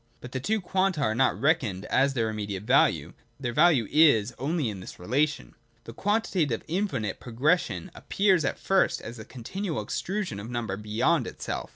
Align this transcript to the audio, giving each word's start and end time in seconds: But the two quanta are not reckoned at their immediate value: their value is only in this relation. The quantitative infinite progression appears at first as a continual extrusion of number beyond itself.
But 0.19 0.31
the 0.31 0.39
two 0.39 0.61
quanta 0.61 0.99
are 1.01 1.13
not 1.13 1.39
reckoned 1.39 1.85
at 1.85 2.15
their 2.15 2.31
immediate 2.31 2.63
value: 2.63 3.13
their 3.39 3.53
value 3.53 3.87
is 3.91 4.33
only 4.39 4.67
in 4.67 4.79
this 4.79 4.97
relation. 4.97 5.53
The 5.83 5.93
quantitative 5.93 6.63
infinite 6.67 7.19
progression 7.19 7.91
appears 7.93 8.43
at 8.43 8.57
first 8.57 8.99
as 9.03 9.19
a 9.19 9.25
continual 9.25 9.79
extrusion 9.83 10.39
of 10.39 10.49
number 10.49 10.75
beyond 10.75 11.27
itself. 11.27 11.69